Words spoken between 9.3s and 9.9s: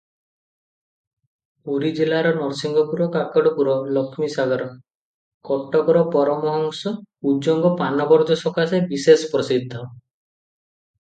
ପ୍ରସିଦ୍ଧ।